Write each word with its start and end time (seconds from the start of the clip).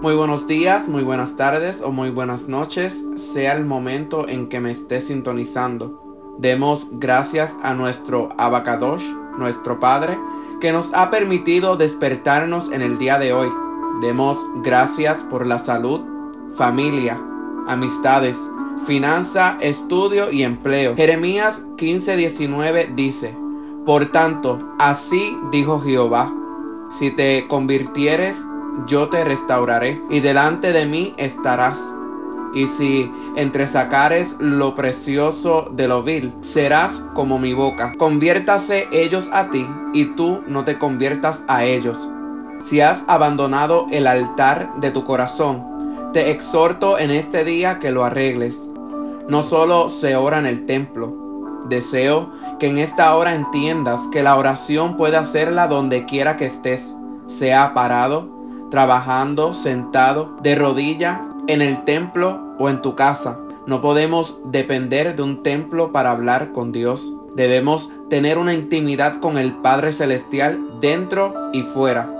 Muy 0.00 0.14
buenos 0.14 0.46
días, 0.46 0.86
muy 0.86 1.02
buenas 1.02 1.34
tardes 1.34 1.80
o 1.82 1.90
muy 1.90 2.10
buenas 2.10 2.46
noches, 2.46 3.02
sea 3.16 3.54
el 3.56 3.64
momento 3.64 4.28
en 4.28 4.48
que 4.48 4.60
me 4.60 4.70
esté 4.70 5.00
sintonizando. 5.00 6.36
Demos 6.38 6.86
gracias 6.92 7.50
a 7.64 7.74
nuestro 7.74 8.28
Abacadosh, 8.38 9.02
nuestro 9.38 9.80
Padre, 9.80 10.16
que 10.60 10.70
nos 10.70 10.94
ha 10.94 11.10
permitido 11.10 11.74
despertarnos 11.74 12.70
en 12.70 12.82
el 12.82 12.96
día 12.96 13.18
de 13.18 13.32
hoy. 13.32 13.48
Demos 14.00 14.38
gracias 14.62 15.18
por 15.24 15.44
la 15.48 15.58
salud, 15.58 16.00
familia, 16.56 17.20
amistades, 17.66 18.38
finanza, 18.86 19.58
estudio 19.60 20.30
y 20.30 20.44
empleo. 20.44 20.94
Jeremías 20.94 21.60
15:19 21.76 22.94
dice, 22.94 23.36
Por 23.84 24.12
tanto, 24.12 24.60
así 24.78 25.36
dijo 25.50 25.80
Jehová, 25.80 26.32
si 26.92 27.10
te 27.10 27.48
convirtieres 27.48 28.47
yo 28.86 29.08
te 29.08 29.24
restauraré 29.24 30.00
y 30.10 30.20
delante 30.20 30.72
de 30.72 30.86
mí 30.86 31.14
estarás. 31.16 31.80
Y 32.54 32.66
si 32.66 33.12
entresacares 33.36 34.34
lo 34.38 34.74
precioso 34.74 35.68
de 35.72 35.86
lo 35.86 36.02
vil, 36.02 36.34
serás 36.40 37.02
como 37.14 37.38
mi 37.38 37.52
boca. 37.52 37.92
Conviértase 37.98 38.88
ellos 38.90 39.28
a 39.32 39.50
ti 39.50 39.68
y 39.92 40.06
tú 40.16 40.42
no 40.46 40.64
te 40.64 40.78
conviertas 40.78 41.42
a 41.46 41.64
ellos. 41.64 42.08
Si 42.64 42.80
has 42.80 43.04
abandonado 43.06 43.86
el 43.90 44.06
altar 44.06 44.72
de 44.80 44.90
tu 44.90 45.04
corazón, 45.04 46.10
te 46.12 46.30
exhorto 46.30 46.98
en 46.98 47.10
este 47.10 47.44
día 47.44 47.78
que 47.78 47.90
lo 47.90 48.04
arregles. 48.04 48.56
No 49.28 49.42
solo 49.42 49.90
se 49.90 50.16
ora 50.16 50.38
en 50.38 50.46
el 50.46 50.64
templo. 50.64 51.14
Deseo 51.68 52.32
que 52.58 52.68
en 52.68 52.78
esta 52.78 53.14
hora 53.14 53.34
entiendas 53.34 54.00
que 54.10 54.22
la 54.22 54.36
oración 54.36 54.96
puede 54.96 55.18
hacerla 55.18 55.66
donde 55.66 56.06
quiera 56.06 56.38
que 56.38 56.46
estés, 56.46 56.94
sea 57.26 57.74
parado, 57.74 58.37
trabajando, 58.70 59.52
sentado, 59.54 60.36
de 60.42 60.54
rodilla, 60.54 61.28
en 61.46 61.62
el 61.62 61.84
templo 61.84 62.40
o 62.58 62.68
en 62.68 62.82
tu 62.82 62.94
casa. 62.94 63.38
No 63.66 63.80
podemos 63.80 64.36
depender 64.44 65.16
de 65.16 65.22
un 65.22 65.42
templo 65.42 65.92
para 65.92 66.10
hablar 66.10 66.52
con 66.52 66.72
Dios. 66.72 67.12
Debemos 67.34 67.88
tener 68.08 68.38
una 68.38 68.54
intimidad 68.54 69.20
con 69.20 69.38
el 69.38 69.52
Padre 69.52 69.92
Celestial 69.92 70.58
dentro 70.80 71.34
y 71.52 71.62
fuera. 71.62 72.10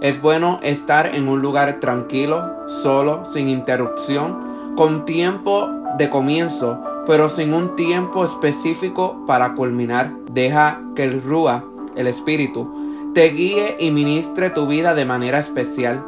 Es 0.00 0.20
bueno 0.20 0.60
estar 0.62 1.14
en 1.14 1.28
un 1.28 1.42
lugar 1.42 1.80
tranquilo, 1.80 2.42
solo, 2.68 3.24
sin 3.24 3.48
interrupción, 3.48 4.74
con 4.76 5.04
tiempo 5.04 5.68
de 5.96 6.08
comienzo, 6.08 6.78
pero 7.06 7.28
sin 7.28 7.52
un 7.52 7.74
tiempo 7.74 8.24
específico 8.24 9.24
para 9.26 9.54
culminar. 9.54 10.12
Deja 10.30 10.80
que 10.94 11.04
el 11.04 11.22
Rúa, 11.22 11.64
el 11.96 12.06
Espíritu, 12.06 12.70
te 13.14 13.30
guíe 13.30 13.76
y 13.78 13.90
ministre 13.90 14.50
tu 14.50 14.66
vida 14.66 14.94
de 14.94 15.04
manera 15.04 15.38
especial. 15.38 16.04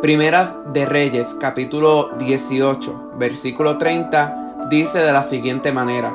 Primeras 0.00 0.54
de 0.72 0.86
Reyes, 0.86 1.36
capítulo 1.38 2.10
18, 2.18 3.12
versículo 3.18 3.78
30, 3.78 4.68
dice 4.70 4.98
de 4.98 5.12
la 5.12 5.22
siguiente 5.22 5.72
manera. 5.72 6.12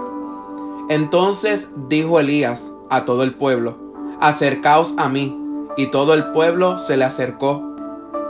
Entonces 0.89 1.67
dijo 1.87 2.19
Elías 2.19 2.71
a 2.89 3.05
todo 3.05 3.23
el 3.23 3.35
pueblo, 3.35 3.77
acercaos 4.19 4.93
a 4.97 5.09
mí. 5.09 5.35
Y 5.77 5.87
todo 5.87 6.13
el 6.13 6.31
pueblo 6.31 6.77
se 6.77 6.97
le 6.97 7.05
acercó. 7.05 7.63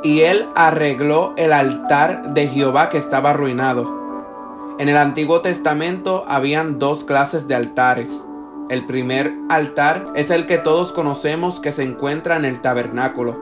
Y 0.03 0.19
él 0.21 0.47
arregló 0.55 1.33
el 1.35 1.51
altar 1.51 2.33
de 2.33 2.47
Jehová 2.47 2.89
que 2.89 2.99
estaba 2.99 3.31
arruinado. 3.31 4.75
En 4.77 4.87
el 4.87 4.97
Antiguo 4.97 5.41
Testamento 5.41 6.25
habían 6.27 6.77
dos 6.77 7.03
clases 7.03 7.47
de 7.47 7.55
altares 7.55 8.09
el 8.69 8.85
primer 8.85 9.33
altar 9.49 10.05
es 10.15 10.29
el 10.29 10.45
que 10.45 10.59
todos 10.59 10.91
conocemos 10.91 11.59
que 11.59 11.71
se 11.71 11.83
encuentra 11.83 12.37
en 12.37 12.45
el 12.45 12.61
tabernáculo. 12.61 13.37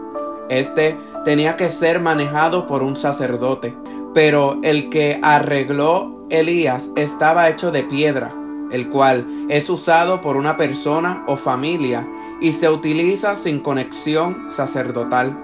Este 0.49 0.97
tenía 1.25 1.57
que 1.57 1.69
ser 1.69 1.99
manejado 1.99 2.65
por 2.65 2.81
un 2.81 2.95
sacerdote, 2.95 3.75
pero 4.13 4.57
el 4.63 4.89
que 4.89 5.19
arregló 5.21 6.25
Elías 6.29 6.89
estaba 6.95 7.49
hecho 7.49 7.71
de 7.71 7.83
piedra, 7.83 8.33
el 8.71 8.89
cual 8.89 9.27
es 9.49 9.69
usado 9.69 10.21
por 10.21 10.37
una 10.37 10.55
persona 10.55 11.23
o 11.27 11.35
familia 11.35 12.07
y 12.39 12.53
se 12.53 12.69
utiliza 12.69 13.35
sin 13.35 13.59
conexión 13.59 14.47
sacerdotal. 14.51 15.37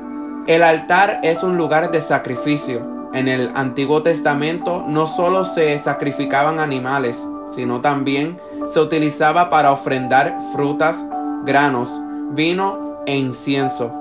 El 0.48 0.64
altar 0.64 1.20
es 1.24 1.44
un 1.44 1.58
lugar 1.58 1.92
de 1.92 2.02
sacrificio. 2.02 3.10
En 3.14 3.28
el 3.28 3.52
Antiguo 3.56 4.02
Testamento 4.02 4.86
no 4.88 5.08
solo 5.08 5.46
se 5.46 5.78
sacrificaban 5.80 6.60
animales, 6.60 7.22
sino 7.56 7.82
también 7.82 8.40
se 8.72 8.80
utilizaba 8.80 9.50
para 9.50 9.72
ofrendar 9.72 10.38
frutas, 10.54 11.04
granos, 11.46 11.90
vino 12.32 13.02
e 13.06 13.16
incienso. 13.18 13.92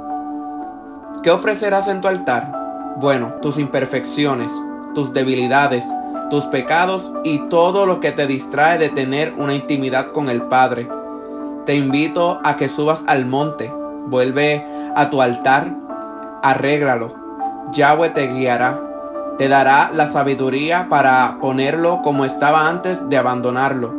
¿Qué 1.23 1.31
ofrecerás 1.31 1.89
en 1.89 2.01
tu 2.01 2.09
altar? 2.09 2.95
Bueno, 2.97 3.35
tus 3.43 3.59
imperfecciones, 3.59 4.51
tus 4.95 5.12
debilidades, 5.12 5.85
tus 6.31 6.47
pecados 6.47 7.12
y 7.25 7.49
todo 7.49 7.87
lo 7.87 8.01
que 8.01 8.12
te 8.12 8.27
distrae 8.27 8.79
de 8.79 8.89
tener 8.89 9.35
una 9.37 9.55
intimidad 9.55 10.12
con 10.12 10.29
el 10.29 10.43
Padre. 10.43 10.89
Te 11.67 11.75
invito 11.75 12.41
a 12.43 12.57
que 12.57 12.69
subas 12.69 13.03
al 13.07 13.27
monte, 13.27 13.73
vuelve 14.07 14.65
a 14.97 15.11
tu 15.11 15.23
altar, 15.23 15.73
arréglalo. 16.43 17.15
Yahweh 17.73 18.11
te 18.11 18.27
guiará, 18.27 18.81
te 19.43 19.49
dará 19.49 19.91
la 19.93 20.07
sabiduría 20.07 20.87
para 20.89 21.39
ponerlo 21.41 22.01
como 22.03 22.25
estaba 22.25 22.69
antes 22.69 23.09
de 23.09 23.17
abandonarlo 23.19 23.93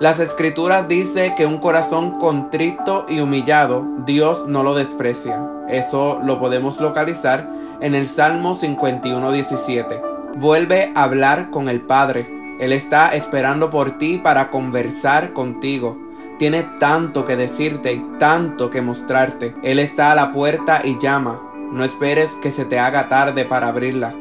las 0.00 0.18
escrituras 0.18 0.88
dice 0.88 1.34
que 1.36 1.46
un 1.46 1.58
corazón 1.58 2.18
contrito 2.18 3.06
y 3.08 3.20
humillado, 3.20 3.86
Dios 4.04 4.44
no 4.48 4.64
lo 4.64 4.74
desprecia. 4.74 5.40
Eso 5.68 6.20
lo 6.24 6.40
podemos 6.40 6.80
localizar 6.80 7.48
en 7.80 7.94
el 7.94 8.08
Salmo 8.08 8.56
51, 8.56 9.30
17. 9.30 10.02
Vuelve 10.34 10.90
a 10.96 11.04
hablar 11.04 11.50
con 11.50 11.68
el 11.68 11.80
Padre. 11.80 12.28
Él 12.58 12.72
está 12.72 13.14
esperando 13.14 13.70
por 13.70 13.96
ti 13.96 14.18
para 14.18 14.50
conversar 14.50 15.32
contigo. 15.32 15.96
Tiene 16.40 16.64
tanto 16.80 17.24
que 17.24 17.36
decirte 17.36 17.92
y 17.92 18.04
tanto 18.18 18.70
que 18.70 18.82
mostrarte. 18.82 19.54
Él 19.62 19.78
está 19.78 20.10
a 20.10 20.16
la 20.16 20.32
puerta 20.32 20.82
y 20.82 20.98
llama. 20.98 21.40
No 21.70 21.84
esperes 21.84 22.32
que 22.42 22.50
se 22.50 22.64
te 22.64 22.80
haga 22.80 23.08
tarde 23.08 23.44
para 23.44 23.68
abrirla. 23.68 24.12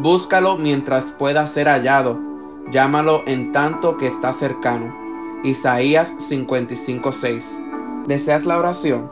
Búscalo 0.00 0.56
mientras 0.56 1.04
pueda 1.18 1.46
ser 1.46 1.68
hallado 1.68 2.28
Llámalo 2.70 3.22
en 3.26 3.52
tanto 3.52 3.96
que 3.96 4.06
está 4.06 4.32
cercano. 4.34 4.94
Isaías 5.42 6.12
55:6. 6.18 7.42
¿Deseas 8.06 8.44
la 8.44 8.58
oración? 8.58 9.10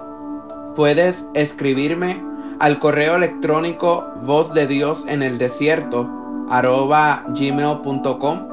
Puedes 0.75 1.25
escribirme 1.33 2.23
al 2.59 2.79
correo 2.79 3.17
electrónico 3.17 4.05
voz 4.25 4.53
de 4.53 4.67
Dios 4.67 5.05
en 5.09 5.23
el 5.23 5.39
desierto 5.39 6.11
arroba 6.51 7.25
gmail.com 7.29 8.49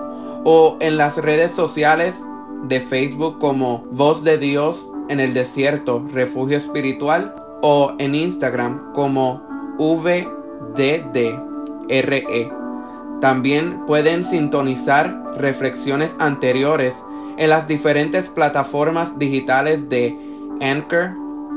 o 0.46 0.78
en 0.80 0.98
las 0.98 1.18
redes 1.18 1.52
sociales 1.52 2.16
de 2.64 2.80
Facebook 2.80 3.40
como 3.40 3.86
Voz 3.92 4.24
de 4.24 4.38
Dios 4.38 4.90
en 5.10 5.20
el 5.20 5.34
Desierto 5.34 6.06
Refugio 6.12 6.58
Espiritual 6.58 7.36
o 7.62 7.94
en 8.00 8.16
Instagram 8.16 8.94
como 8.94 9.42
VDDRE. 11.88 12.64
También 13.22 13.86
pueden 13.86 14.26
sintonizar 14.26 15.24
reflexiones 15.38 16.16
anteriores 16.20 16.94
en 17.38 17.50
las 17.50 17.68
diferentes 17.68 18.28
plataformas 18.28 19.18
digitales 19.18 19.88
de 19.90 20.18
Anchor, 20.62 21.12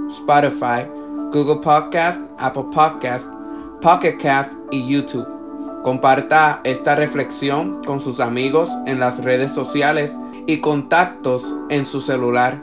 Spotify, 0.09 0.89
Google 1.33 1.61
Podcast, 1.63 2.21
Apple 2.39 2.67
Podcast, 2.73 3.27
Pocket 3.83 4.17
Cast 4.19 4.53
y 4.71 4.87
YouTube. 4.87 5.27
Comparta 5.83 6.61
esta 6.65 6.95
reflexión 6.95 7.83
con 7.85 8.01
sus 8.01 8.21
amigos 8.21 8.71
en 8.87 9.01
las 9.01 9.23
redes 9.23 9.53
sociales 9.53 10.13
y 10.47 10.59
contactos 10.59 11.55
en 11.69 11.85
su 11.85 12.01
celular. 12.01 12.63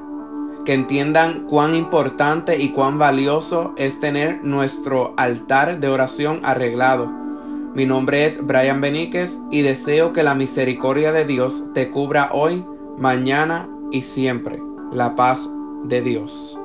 Que 0.66 0.74
entiendan 0.74 1.46
cuán 1.50 1.76
importante 1.76 2.58
y 2.58 2.70
cuán 2.70 2.98
valioso 2.98 3.74
es 3.76 4.00
tener 4.00 4.44
nuestro 4.46 5.14
altar 5.18 5.82
de 5.82 5.90
oración 5.90 6.40
arreglado 6.44 7.23
mi 7.76 7.86
nombre 7.86 8.26
es 8.26 8.46
Brian 8.46 8.82
Beníquez 8.82 9.38
y 9.50 9.62
deseo 9.64 10.14
que 10.14 10.24
la 10.24 10.36
misericordia 10.36 11.12
de 11.12 11.26
Dios 11.26 11.64
te 11.74 11.90
cubra 11.90 12.30
hoy, 12.32 12.66
mañana 12.98 13.68
y 13.92 14.04
siempre. 14.04 14.60
La 14.92 15.16
paz 15.16 15.50
de 15.86 16.02
Dios. 16.02 16.60